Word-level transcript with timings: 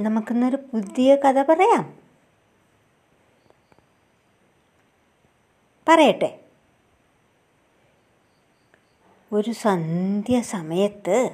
നമുക്കിന്നൊരു 0.00 0.56
പുതിയ 0.56 1.16
കഥ 1.16 1.42
പറയാം. 1.42 1.98
പറയട്ടെ. 5.88 6.40
ഒരു 9.32 9.50
സന്ധ്യ 9.50 10.40
സമയത്ത് 10.40 11.30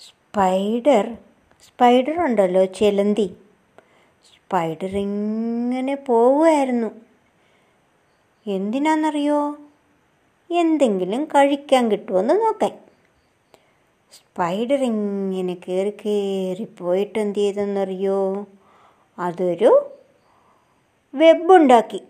സ്പൈഡർ 0.00 1.18
സ്പൈഡർ 1.66 2.24
ഉണ്ടല്ലോ 2.24 2.64
ചെലന്തി. 2.64 3.36
സ്പൈഡർ 4.24 4.96
ഇങ്ങനെ 4.96 5.94
പോവുമായിരുന്നു 5.94 6.90
എന്തിനാണെന്നറിയോ 8.46 9.56
എന്തെങ്കിലും 10.50 11.24
കഴിക്കാൻ 11.24 11.90
കിട്ടുമെന്ന് 11.90 12.34
നോക്കാൻ. 12.34 12.81
സ്പൈഡർ 14.12 14.80
ഇങ്ങനെ 14.82 15.54
കയറി 15.54 15.90
കയറി 15.90 16.64
പോയിട്ട് 16.64 17.18
എന്ത് 17.18 17.38
ചെയ്തെന്നറിയോ? 17.38 18.46
അതൊരു 19.18 19.70
വെബുണ്ടാക്കി. 21.14 22.00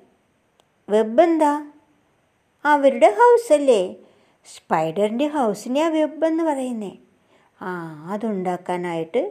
വെബ് 0.88 1.23
എന്താ 1.23 1.52
അവരുടെ 2.65 3.06
ഹൗസ് 3.06 3.20
ഹൗസല്ലേ? 3.20 3.83
സ്പൈഡറിന്റെ 4.47 5.27
ഹൗസിനെ 5.27 5.88
വെബ് 5.88 6.27
എന്ന് 6.27 6.45
പറയുന്നേ. 6.45 6.92
ആ 7.61 7.70
അതുണ്ടാക്കാനായിട്ട് 8.11 9.23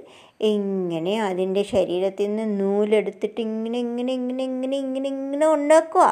ഇങ്ങനെ 0.42 1.20
അതിന്റെ 1.20 1.64
ശരീരത്തിൽ 1.64 2.36
നിന്ന് 2.36 2.60
നൂലെടുത്തിട്ട് 2.60 3.42
ഇങ്ങനെ 3.42 3.80
ഇങ്ങനെ 3.80 4.14
ഇങ്ങനെ 4.14 4.44
ഇങ്ങനെ 4.44 4.78
ഇങ്ങനെ 4.78 5.08
ഇങ്ങനെ 5.08 5.46
ഉണ്ടാക്കുക 5.48 6.08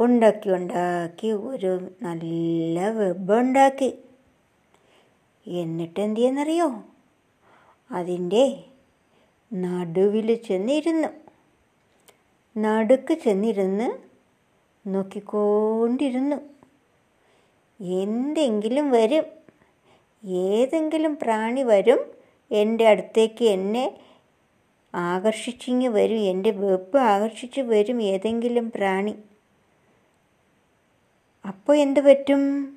ഉണ്ടാക്കി 0.00 0.50
ഉണ്ടാക്കി 0.50 1.28
ഒരു 1.32 1.72
നല്ല 2.02 2.90
വെബ് 2.90 3.34
ഉണ്ടാക്കി 3.40 3.90
എന്നിട്ട് 5.46 6.00
എന്തിയെന്നറിയോ 6.00 6.82
അതിന്റെ 7.90 8.64
നടുവിൽ 9.54 10.34
ചെന്നിരുന്നു. 10.34 11.08
നടുക്ക് 12.58 13.14
ചെന്നിരുന്ന് 13.14 13.98
നോക്കിക്കൊണ്ടിരുന്നു. 14.88 16.36
എന്തെങ്കിലും 17.84 18.90
വരും. 18.90 19.24
ഏതെങ്കിലും 20.28 21.18
പ്രാണി 21.22 21.62
വരും. 21.62 22.06
എന്റെ 22.50 22.86
അടുത്തേക്ക് 22.88 23.44
എന്നെ 23.44 24.00
ആകർഷിച്ചിങ്ങ് 24.94 25.88
വരും. 25.88 26.16
എന്റെ 26.16 26.50
വെപ്പ് 26.50 26.98
ആകർഷിച്ച് 26.98 27.60
വരും 27.60 28.02
ഏതെങ്കിലും 28.02 28.70
പ്രാണി. 28.70 29.14
അപ്പോൾ 31.48 31.76
എന്ത് 31.76 32.00
പറ്റും? 32.00 32.76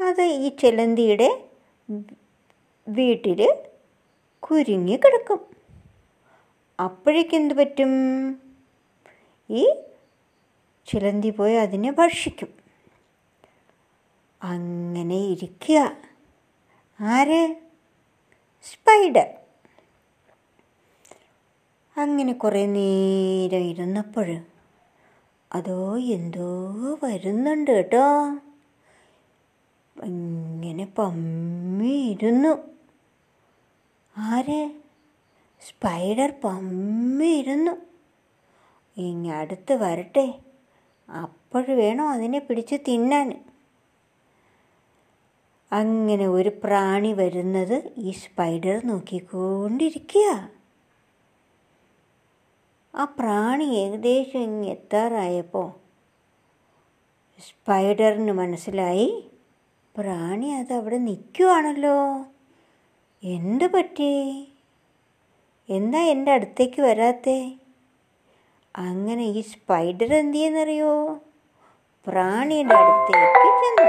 അത് 0.00 0.22
ഈ 0.22 0.48
ചെലന്തിയുടെ 0.48 1.44
വീട്ടിൽ 2.88 3.64
കുരുങ്ങി 4.40 4.96
കിടക്കും. 4.96 5.40
അപ്പോഴേക്കെന്ത് 6.80 7.54
പറ്റും? 7.54 7.92
ഈ 9.50 9.74
ചിലന്തി 10.86 11.30
പോയി 11.30 11.54
അതിനെ 11.54 11.92
ഭക്ഷിക്കും. 11.92 12.48
അങ്ങനെ 14.42 15.16
ഇരിക്കുക. 15.16 15.96
ആര്? 17.00 17.54
സ്പൈഡർ. 18.62 19.34
അങ്ങനെ 21.96 22.32
കുറേ 22.32 22.66
നേരം 22.66 23.58
ഇരുന്നപ്പോൾ 23.58 24.40
അതോ 25.54 25.98
എന്തോ 25.98 26.48
വരുന്നുണ്ട് 27.04 27.70
കേട്ടോ. 27.70 28.04
ഇങ്ങനെ 30.04 30.86
പമ്മിയിരുന്നു. 30.98 32.58
ആരെ? 34.16 34.68
സ്പൈഡർ 35.60 36.32
പമ്മിയിരുന്നു. 36.44 37.72
ഇനി 39.00 39.28
അടുത്ത് 39.28 39.72
വരട്ടെ. 39.72 40.38
അപ്പോഴ് 41.10 41.70
വേണോ 41.70 42.08
അതിനെ 42.08 42.38
പിടിച്ച് 42.38 42.76
തിന്നാൻ? 42.88 43.44
അങ്ങനെ 45.72 46.26
ഒരു 46.26 46.48
പ്രാണി 46.64 47.12
വരുന്നത് 47.12 47.92
ഈ 47.96 48.10
സ്പൈഡർ 48.10 48.86
നോക്കിക്കൊണ്ടിരിക്കുക. 48.86 50.50
ആ 52.94 53.04
പ്രാണി 53.04 53.64
ഏകദേശം 53.64 54.38
ഇങ്ങ് 54.38 54.68
എത്താറായപ്പോൾ 54.68 55.72
സ്പൈഡറിന് 57.40 58.32
മനസ്സിലായി 58.32 59.30
പ്രാണി 59.98 60.46
അത് 60.50 60.72
അവിടെ 60.72 60.98
നിൽക്കുവാണല്ലോ 60.98 62.26
എന്ത് 63.24 63.64
പറ്റി? 63.64 64.12
എന്താ 65.68 66.00
എന്റെ 66.00 66.32
അടുത്തേക്ക് 66.32 66.82
വരാത്തേ? 66.82 67.52
അങ്ങനെ 68.74 69.24
ഈ 69.24 69.40
സ്പൈഡർ 69.40 70.14
എന്ത് 70.14 70.36
ചെയ്യുന്നറിയോ 70.36 71.20
പ്രാണിയുടെ 72.06 72.74
അടുത്തേക്ക് 72.74 73.50
ചെന്നു. 73.62 73.88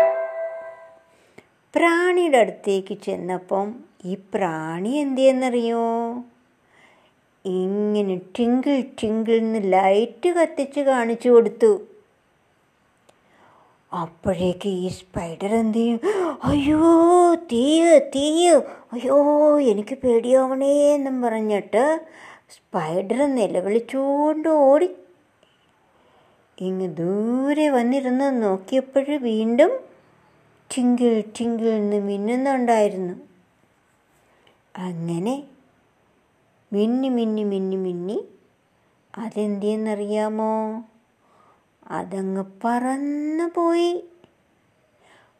പ്രാണിയുടെ 1.75 2.37
അടുത്തേക്ക് 2.37 2.97
ചെന്നപ്പം 2.97 3.75
ഈ 4.05 4.15
പ്രാണി 4.33 4.89
എന്ത് 4.89 5.21
ചെയ്യുന്നറിയോ 5.21 5.85
ഇങ്ങനെ 7.45 8.21
ടിങ്കിൾ 8.39 8.81
ടിങ്കിൾ 9.03 9.33
എന്ന് 9.33 9.73
ലൈറ്റ് 9.73 10.29
കത്തിച്ച് 10.29 10.79
കാണിച്ചു 10.79 11.29
കൊടുത്തു. 11.29 11.98
അപ്പോഴേക്ക് 13.93 14.69
ഈ 14.69 14.87
സ്പൈഡർ 14.87 15.55
എന്ത് 15.55 15.77
ചെയ്യും? 15.77 15.99
അയ്യോ 16.43 16.81
തീയ 17.35 17.99
തീയ. 17.99 18.55
അയ്യോ 18.93 19.59
എനിക്ക് 19.59 19.97
പേടിയാവണേ 20.03 20.93
എന്നും 20.93 21.21
പറഞ്ഞിട്ട് 21.21 22.07
സ്പൈഡർ 22.49 23.35
നിലവിളിച്ചുകൊണ്ട് 23.35 24.47
ഓടി. 24.47 24.89
ഇങ്ങ് 26.59 26.97
ദൂരെ 26.97 27.69
വന്നിരുന്ന് 27.69 28.43
നോക്കിയപ്പോൾ 28.43 29.17
വീണ്ടും 29.17 29.71
ടിങ്കിൾ 30.75 31.23
ടിങ്കിൾ 31.39 31.67
എന്ന് 31.67 31.99
മിന്നുന്നുണ്ടായിരുന്നു. 31.99 33.13
അങ്ങനെ 34.77 35.43
മിന്നി 36.73 37.09
മിന്നി 37.09 37.43
മിന്നി 37.43 37.75
മിന്നി 37.75 38.25
അതെന്തെന്നറിയാമോ? 39.17 40.83
അതങ്ങ് 41.91 42.45
പറന്നു 42.65 43.51
പോയി. 43.55 44.05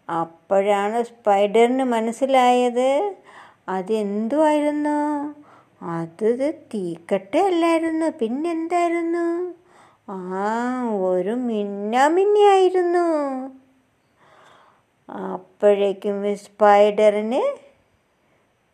അപ്പോഴാണ് 0.10 1.04
സ്പൈഡറിന് 1.04 1.84
മനസ്സിലായത്. 1.84 3.16
അതെന്തുമായിരുന്നു 3.70 5.00
അത് 5.86 6.54
തീക്കട്ട 6.74 7.38
അല്ലായിരുന്നു 7.38 8.06
പിന്നെന്തായിരുന്നു? 8.20 9.54
ആ 10.12 10.90
ഒരു 10.90 11.30
മിന്നാമിന്നിയായിരുന്നു. 11.30 13.08
അപ്പോഴേക്കും 15.12 16.36
സ്പൈഡറിന് 16.36 17.58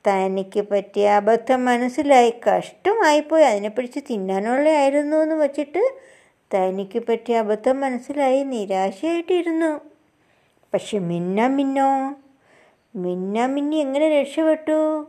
തനിക്ക് 0.10 0.70
പറ്റിയ 0.70 1.10
അബദ്ധം 1.10 1.66
മനസ്സിലായി. 1.66 2.34
കഷ്ടമായിപ്പോയി. 2.48 3.44
അതിനെ 3.44 3.70
പിടിച്ച് 3.70 4.00
തിന്നാനുള്ളതായിരുന്നു 4.10 5.18
എന്ന് 5.18 5.36
വച്ചിട്ട് 5.36 5.84
തനിക്ക് 6.54 7.00
പറ്റിയ 7.00 7.38
അബദ്ധം 7.38 7.82
മനസ്സിലായി 7.82 8.44
നിരാശയായിട്ടിരുന്നു. 8.44 9.82
പക്ഷെ 10.74 11.00
മിന്ന 11.00 11.48
മിന്നോ? 11.48 12.16
മിന്ന 12.96 13.46
മിന്നി 13.46 13.76
എങ്ങനെ 13.76 14.22
രക്ഷപ്പെട്ടു? 14.22 15.08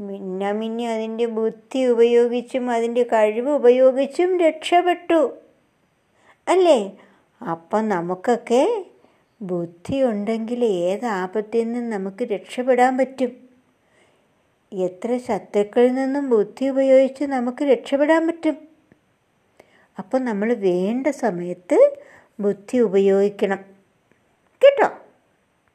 മിന്ന 0.00 0.50
മിന്നി 0.50 0.82
അതിന്റെ 0.82 1.26
ബുദ്ധി 1.26 1.84
ഉപയോഗിച്ചും 1.84 2.70
അതിന്റെ 2.70 3.02
കഴിവ് 3.02 3.50
ഉപയോഗിച്ചും 3.50 4.40
രക്ഷപ്പെട്ടു. 4.40 5.36
അല്ലേ? 6.48 6.92
അപ്പം 7.50 7.88
നമുക്കൊക്കെ 7.88 8.86
ബുദ്ധി 9.42 10.02
ഉണ്ടെങ്കിൽ 10.02 10.64
ഏത് 10.64 11.04
ആപത്തിൽ 11.04 11.64
നിന്നും 11.64 11.90
നമുക്ക് 11.90 12.24
രക്ഷപ്പെടാൻ 12.24 12.98
പറ്റും? 12.98 13.32
എത്ര 14.72 15.18
ശത്രുക്കളിൽ 15.18 15.94
നിന്നും 15.94 16.30
ബുദ്ധി 16.30 16.68
ഉപയോഗിച്ച് 16.68 17.24
നമുക്ക് 17.24 17.64
രക്ഷപ്പെടാൻ 17.64 18.26
പറ്റും? 18.26 18.69
അപ്പം 20.00 20.20
നമ്മൾ 20.24 20.48
വേണ്ട 20.68 21.06
സമയത്ത് 21.24 21.78
ബുദ്ധി 22.40 22.76
ഉപയോഗിക്കണം. 22.88 23.60